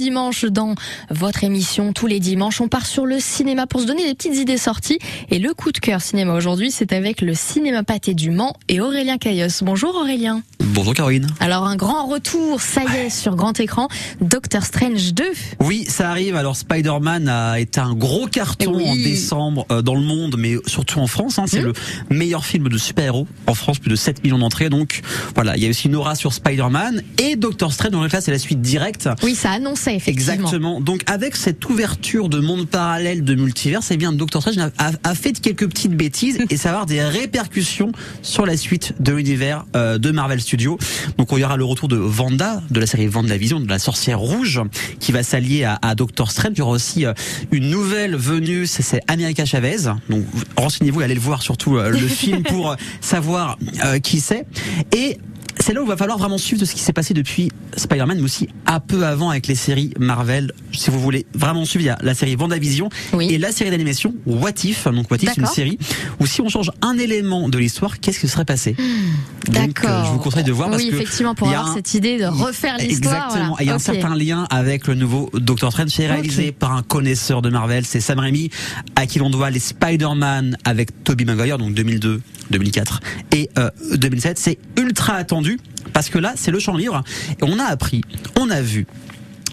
Dimanche 0.00 0.44
dans 0.44 0.76
votre 1.10 1.42
émission 1.42 1.92
tous 1.92 2.06
les 2.06 2.20
dimanches, 2.20 2.60
on 2.60 2.68
part 2.68 2.86
sur 2.86 3.04
le 3.04 3.18
cinéma 3.18 3.66
pour 3.66 3.80
se 3.80 3.86
donner 3.86 4.04
des 4.04 4.14
petites 4.14 4.36
idées 4.36 4.56
sorties 4.56 5.00
et 5.28 5.40
le 5.40 5.54
coup 5.54 5.72
de 5.72 5.78
cœur 5.78 6.02
cinéma 6.02 6.34
aujourd'hui, 6.34 6.70
c'est 6.70 6.92
avec 6.92 7.20
le 7.20 7.34
cinéma 7.34 7.82
pâté 7.82 8.14
du 8.14 8.30
Mans 8.30 8.54
et 8.68 8.80
Aurélien 8.80 9.18
Caillos. 9.18 9.48
Bonjour 9.62 9.96
Aurélien. 9.96 10.44
Bonjour 10.74 10.92
Caroline. 10.94 11.26
Alors 11.40 11.66
un 11.66 11.76
grand 11.76 12.06
retour, 12.06 12.60
ça 12.60 12.82
y 12.82 13.06
est, 13.06 13.10
sur 13.10 13.36
grand 13.36 13.58
écran, 13.58 13.88
Doctor 14.20 14.64
Strange 14.64 15.14
2. 15.14 15.24
Oui, 15.60 15.84
ça 15.88 16.10
arrive. 16.10 16.36
Alors 16.36 16.56
Spider-Man 16.56 17.28
a 17.28 17.58
été 17.58 17.80
un 17.80 17.94
gros 17.94 18.26
carton 18.26 18.74
Oui. 18.76 18.84
en 18.88 18.94
décembre 18.96 19.66
euh, 19.70 19.82
dans 19.82 19.94
le 19.94 20.02
monde, 20.02 20.36
mais 20.38 20.56
surtout 20.66 20.98
en 20.98 21.06
France. 21.06 21.38
hein. 21.38 21.44
c'est 21.46 21.60
Mhm. 21.60 21.72
le 22.10 22.16
meilleur 22.16 22.44
film 22.44 22.68
de 22.68 22.76
super-héros 22.76 23.26
en 23.46 23.54
France, 23.54 23.78
plus 23.78 23.90
de 23.90 23.96
7 23.96 24.22
millions 24.22 24.38
d'entrées. 24.38 24.68
Donc 24.68 25.00
voilà, 25.34 25.56
il 25.56 25.62
y 25.62 25.66
a 25.66 25.70
aussi 25.70 25.88
Nora 25.88 26.14
sur 26.14 26.32
Spider-Man 26.34 27.02
et 27.18 27.36
Doctor 27.36 27.72
Strange. 27.72 27.92
Donc 27.92 28.12
là, 28.12 28.20
c'est 28.20 28.30
la 28.30 28.38
suite 28.38 28.60
directe. 28.60 29.08
Oui, 29.22 29.34
ça 29.34 29.50
annonçait 29.52 29.94
effectivement. 29.96 30.32
Exactement. 30.34 30.80
Donc 30.80 31.02
avec 31.06 31.34
cette 31.36 31.64
ouverture 31.68 32.28
de 32.28 32.40
monde 32.40 32.68
parallèle 32.68 33.24
de 33.24 33.34
multivers, 33.34 33.82
c'est 33.82 33.96
bien 33.96 34.12
Doctor 34.12 34.42
Strange 34.42 34.58
a 34.78 35.14
fait 35.14 35.40
quelques 35.40 35.66
petites 35.68 35.96
bêtises 35.96 36.38
et 36.50 36.56
ça 36.56 36.68
va 36.70 36.74
avoir 36.74 36.86
des 36.86 37.02
répercussions 37.02 37.92
sur 38.22 38.44
la 38.44 38.56
suite 38.56 38.92
de 39.00 39.12
l'univers 39.12 39.64
euh, 39.74 39.96
de 39.98 40.10
Marvel 40.10 40.40
Studios. 40.40 40.57
Donc 41.16 41.28
il 41.32 41.38
y 41.38 41.44
aura 41.44 41.56
le 41.56 41.64
retour 41.64 41.88
de 41.88 41.96
Wanda, 41.98 42.62
de 42.70 42.80
la 42.80 42.86
série 42.86 43.08
Vision, 43.38 43.60
de 43.60 43.68
la 43.68 43.78
sorcière 43.78 44.18
rouge, 44.18 44.60
qui 45.00 45.12
va 45.12 45.22
s'allier 45.22 45.64
à, 45.64 45.78
à 45.82 45.94
Doctor 45.94 46.30
Strange. 46.30 46.52
Il 46.54 46.58
y 46.58 46.62
aura 46.62 46.72
aussi 46.72 47.04
euh, 47.06 47.12
une 47.52 47.68
nouvelle 47.70 48.16
venue, 48.16 48.66
c'est- 48.66 48.82
c'est 48.82 49.00
America 49.08 49.44
Chavez. 49.44 49.76
Donc 50.08 50.24
renseignez-vous 50.56 51.00
et 51.00 51.04
allez 51.04 51.14
le 51.14 51.20
voir 51.20 51.42
surtout 51.42 51.76
euh, 51.76 51.90
le 51.90 51.98
film 52.08 52.42
pour 52.42 52.70
euh, 52.72 52.76
savoir 53.00 53.58
euh, 53.84 53.98
qui 53.98 54.20
c'est. 54.20 54.46
Et 54.96 55.18
c'est 55.60 55.72
là 55.74 55.80
où 55.80 55.84
il 55.84 55.88
va 55.88 55.96
falloir 55.96 56.18
vraiment 56.18 56.38
suivre 56.38 56.60
de 56.60 56.64
ce 56.66 56.72
qui 56.72 56.80
s'est 56.80 56.92
passé 56.92 57.14
depuis 57.14 57.50
Spider-Man, 57.76 58.18
mais 58.18 58.22
aussi 58.22 58.48
un 58.66 58.78
peu 58.78 59.04
avant 59.04 59.30
avec 59.30 59.48
les 59.48 59.56
séries 59.56 59.92
Marvel. 59.98 60.52
Si 60.72 60.88
vous 60.88 61.00
voulez 61.00 61.26
vraiment 61.34 61.64
suivre, 61.64 61.82
il 61.82 61.88
y 61.88 61.90
a 61.90 61.98
la 62.00 62.14
série 62.14 62.36
WandaVision 62.36 62.88
Oui. 63.12 63.26
et 63.32 63.38
la 63.38 63.50
série 63.50 63.70
d'animation 63.70 64.14
What 64.24 64.52
If. 64.62 64.84
Donc 64.86 65.10
What 65.10 65.16
If, 65.20 65.30
c'est 65.34 65.40
une 65.40 65.46
série 65.46 65.78
où 66.20 66.26
si 66.26 66.40
on 66.42 66.48
change 66.48 66.70
un 66.80 66.96
élément 66.96 67.48
de 67.48 67.58
l'histoire, 67.58 67.98
qu'est-ce 67.98 68.20
qui 68.20 68.28
serait 68.28 68.44
passé? 68.44 68.76
Euh, 68.78 68.82
D'accord. 69.50 70.04
je 70.06 70.10
vous 70.12 70.18
conseille 70.18 70.44
de 70.44 70.52
voir 70.52 70.70
parce 70.70 70.82
oui, 70.82 70.90
effectivement, 70.92 71.34
pour 71.34 71.48
avoir 71.48 71.70
un- 71.70 71.74
cette 71.74 71.94
idée 71.94 72.18
de 72.18 72.26
refaire 72.26 72.76
l'histoire. 72.78 73.14
Exactement. 73.26 73.48
voilà. 73.50 73.62
Il 73.62 73.66
y 73.66 73.70
a 73.70 73.74
un 73.74 73.78
certain 73.78 74.14
lien 74.14 74.46
avec 74.50 74.86
le 74.86 74.94
nouveau 74.94 75.30
Doctor 75.34 75.72
Strange. 75.72 75.90
C'est 75.90 76.06
réalisé 76.06 76.52
par 76.52 76.72
un 76.72 76.82
connaisseur 76.82 77.42
de 77.42 77.50
Marvel, 77.50 77.84
c'est 77.84 78.00
Sam 78.00 78.18
Raimi, 78.18 78.50
à 78.96 79.06
qui 79.06 79.18
l'on 79.18 79.30
doit 79.30 79.50
les 79.50 79.58
Spider-Man 79.60 80.56
avec 80.64 81.02
Tobey 81.04 81.24
Maguire, 81.24 81.58
donc 81.58 81.74
2002, 81.74 82.20
2004 82.50 83.00
et 83.32 83.50
euh, 83.58 83.70
2007. 83.96 84.38
C'est 84.38 84.58
ultra 84.78 85.14
attendu 85.14 85.58
parce 85.92 86.08
que 86.10 86.18
là, 86.18 86.34
c'est 86.36 86.50
le 86.50 86.58
champ 86.58 86.76
libre. 86.76 87.02
Et 87.30 87.42
on 87.42 87.58
a 87.58 87.64
appris, 87.64 88.02
on 88.38 88.50
a 88.50 88.60
vu 88.60 88.86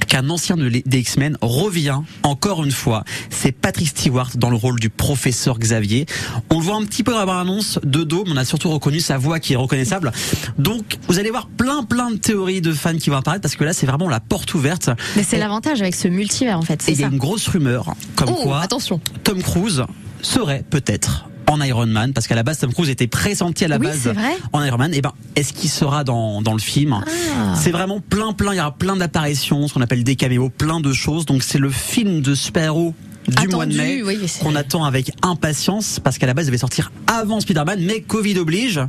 qu'un 0.05 0.29
ancien 0.29 0.55
des 0.57 0.99
X-Men 0.99 1.37
revient 1.41 1.99
encore 2.23 2.63
une 2.63 2.71
fois. 2.71 3.03
C'est 3.29 3.51
Patrick 3.51 3.87
Stewart 3.89 4.31
dans 4.35 4.49
le 4.49 4.55
rôle 4.55 4.79
du 4.79 4.89
professeur 4.89 5.59
Xavier. 5.59 6.05
On 6.49 6.59
le 6.59 6.65
voit 6.65 6.75
un 6.75 6.85
petit 6.85 7.03
peu 7.03 7.11
dans 7.11 7.19
la 7.19 7.25
bande-annonce 7.25 7.79
de 7.83 8.03
dos, 8.03 8.23
mais 8.25 8.33
on 8.33 8.37
a 8.37 8.45
surtout 8.45 8.69
reconnu 8.69 8.99
sa 8.99 9.17
voix 9.17 9.39
qui 9.39 9.53
est 9.53 9.57
reconnaissable. 9.57 10.11
Donc, 10.57 10.97
vous 11.07 11.19
allez 11.19 11.31
voir 11.31 11.47
plein 11.47 11.83
plein 11.83 12.11
de 12.11 12.17
théories 12.17 12.61
de 12.61 12.73
fans 12.73 12.97
qui 12.97 13.09
vont 13.09 13.17
apparaître 13.17 13.41
parce 13.41 13.55
que 13.55 13.63
là, 13.63 13.73
c'est 13.73 13.85
vraiment 13.85 14.09
la 14.09 14.19
porte 14.19 14.53
ouverte. 14.53 14.89
Mais 15.15 15.23
c'est 15.23 15.37
l'avantage 15.37 15.81
avec 15.81 15.95
ce 15.95 16.07
multivers 16.07 16.57
en 16.57 16.61
fait, 16.61 16.81
Et 16.81 16.85
c'est 16.85 16.91
il 16.93 16.99
y 17.01 17.03
a 17.03 17.07
une 17.07 17.17
grosse 17.17 17.47
rumeur 17.47 17.93
comme 18.15 18.29
Oh, 18.31 18.43
quoi 18.43 18.61
attention. 18.61 18.99
Tom 19.23 19.41
Cruise 19.41 19.83
serait 20.21 20.63
peut-être 20.69 21.25
en 21.47 21.61
Iron 21.61 21.85
Man 21.87 22.13
parce 22.13 22.27
qu'à 22.27 22.35
la 22.35 22.43
base 22.43 22.59
Tom 22.59 22.73
Cruise 22.73 22.89
était 22.89 23.07
pressenti 23.07 23.65
à 23.65 23.67
la 23.67 23.77
Oui, 23.77 23.87
base 23.87 24.11
en 24.53 24.63
Iron 24.63 24.77
Man 24.77 24.93
et 24.93 25.01
ben 25.01 25.13
est-ce 25.35 25.53
qu'il 25.53 25.69
sera 25.69 26.03
dans 26.03 26.41
dans 26.41 26.53
le 26.53 26.59
film 26.59 26.93
Ah. 26.93 27.53
c'est 27.55 27.71
vraiment 27.71 27.99
plein, 27.99 28.33
plein. 28.33 28.53
Il 28.53 28.57
y 28.57 28.59
aura 28.59 28.75
plein 28.75 28.95
d'apparitions, 28.95 29.67
ce 29.67 29.73
qu'on 29.73 29.81
appelle 29.81 30.03
des 30.03 30.15
caméos, 30.15 30.49
plein 30.49 30.79
de 30.79 30.93
choses. 30.93 31.25
Donc 31.25 31.43
c'est 31.43 31.59
le 31.59 31.69
film 31.69 32.21
de 32.21 32.35
super-héros 32.35 32.93
du 33.27 33.47
mois 33.47 33.65
de 33.65 33.75
mai 33.75 34.03
oui, 34.03 34.19
qu'on 34.41 34.55
attend 34.55 34.83
avec 34.85 35.11
impatience 35.23 35.99
parce 35.99 36.19
qu'à 36.19 36.27
la 36.27 36.35
base 36.35 36.45
il 36.45 36.49
devait 36.49 36.57
sortir 36.59 36.91
avant 37.07 37.39
Spider-Man, 37.39 37.79
mais 37.83 38.01
Covid 38.01 38.37
oblige. 38.37 38.79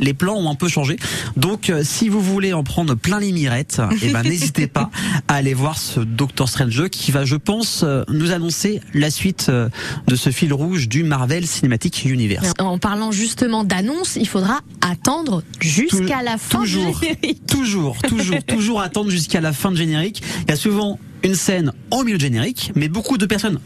Les 0.00 0.14
plans 0.14 0.36
ont 0.36 0.50
un 0.50 0.54
peu 0.54 0.68
changé. 0.68 0.96
Donc, 1.36 1.70
euh, 1.70 1.82
si 1.84 2.08
vous 2.08 2.20
voulez 2.20 2.52
en 2.52 2.64
prendre 2.64 2.94
plein 2.94 3.20
les 3.20 3.32
mirettes, 3.32 3.80
eh 4.02 4.12
ben, 4.12 4.22
n'hésitez 4.24 4.66
pas 4.66 4.90
à 5.28 5.34
aller 5.34 5.54
voir 5.54 5.78
ce 5.78 6.00
Doctor 6.00 6.48
Strange 6.48 6.76
2 6.76 6.88
qui 6.88 7.12
va, 7.12 7.24
je 7.24 7.36
pense, 7.36 7.82
euh, 7.84 8.04
nous 8.08 8.32
annoncer 8.32 8.80
la 8.94 9.10
suite 9.10 9.46
euh, 9.48 9.68
de 10.06 10.16
ce 10.16 10.30
fil 10.30 10.52
rouge 10.52 10.88
du 10.88 11.02
Marvel 11.02 11.46
Cinematic 11.46 12.04
Universe. 12.04 12.52
En 12.58 12.78
parlant 12.78 13.12
justement 13.12 13.64
d'annonce, 13.64 14.16
il 14.16 14.28
faudra 14.28 14.60
attendre 14.80 15.42
jusqu'à 15.60 16.22
la 16.22 16.38
fin 16.38 16.60
toujours, 16.60 16.98
du 16.98 17.06
générique. 17.06 17.46
toujours, 17.46 17.96
toujours, 18.02 18.42
toujours 18.46 18.80
attendre 18.80 19.10
jusqu'à 19.10 19.40
la 19.40 19.52
fin 19.52 19.70
de 19.70 19.76
générique. 19.76 20.22
Il 20.42 20.50
y 20.50 20.52
a 20.52 20.56
souvent 20.56 20.98
une 21.22 21.34
scène 21.34 21.72
au 21.90 22.04
milieu 22.04 22.16
de 22.16 22.22
générique, 22.22 22.72
mais 22.74 22.88
beaucoup 22.88 23.18
de 23.18 23.26
personnes 23.26 23.58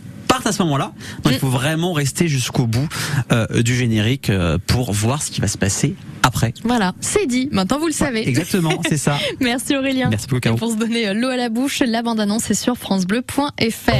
à 0.47 0.53
ce 0.53 0.63
moment-là. 0.63 0.93
Donc 1.23 1.33
il 1.33 1.39
faut 1.39 1.49
vraiment 1.49 1.93
rester 1.93 2.29
jusqu'au 2.29 2.67
bout 2.67 2.89
euh, 3.31 3.63
du 3.63 3.75
générique 3.75 4.31
euh, 4.31 4.59
pour 4.67 4.93
voir 4.93 5.23
ce 5.23 5.31
qui 5.31 5.41
va 5.41 5.49
se 5.49 5.59
passer 5.59 5.95
après. 6.23 6.55
Voilà, 6.65 6.93
c'est 7.01 7.27
dit. 7.27 7.49
Maintenant 7.53 7.79
vous 7.79 7.87
le 7.87 7.93
savez. 7.93 8.27
Exactement, 8.29 8.81
c'est 8.89 8.97
ça. 8.97 9.19
Merci 9.41 9.77
Aurélien. 9.77 10.09
Merci 10.11 10.27
beaucoup, 10.27 10.41
Caro. 10.41 10.57
Et 10.57 10.59
pour 10.59 10.71
se 10.71 10.77
donner 10.77 11.09
euh, 11.09 11.15
l'eau 11.15 11.29
à 11.29 11.37
la 11.37 11.49
bouche, 11.49 11.81
la 11.81 12.03
bande-annonce 12.03 12.51
est 12.51 12.55
sur 12.55 12.77
francebleu.fr. 12.77 13.93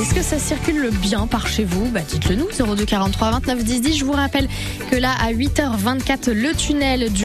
Est-ce 0.00 0.12
que 0.12 0.22
ça 0.22 0.40
circule 0.40 0.90
bien 1.00 1.28
par 1.28 1.46
chez 1.46 1.64
vous? 1.64 1.88
Bah, 1.90 2.00
Dites-le 2.06 2.34
nous, 2.34 2.48
02 2.48 2.84
43 2.84 3.30
29 3.30 3.64
10 3.64 3.80
10. 3.80 3.96
Je 3.96 4.04
vous 4.04 4.12
rappelle 4.12 4.48
que 4.90 4.96
là, 4.96 5.12
à 5.20 5.32
8h24, 5.32 6.32
le 6.32 6.52
tunnel 6.52 7.12
du 7.12 7.22